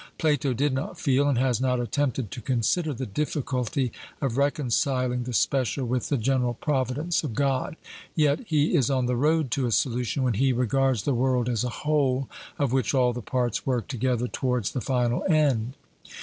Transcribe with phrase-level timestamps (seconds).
[0.17, 5.31] Plato did not feel, and has not attempted to consider, the difficulty of reconciling the
[5.31, 7.75] special with the general providence of God.
[8.15, 11.63] Yet he is on the road to a solution, when he regards the world as
[11.63, 12.27] a whole,
[12.57, 15.75] of which all the parts work together towards the final end.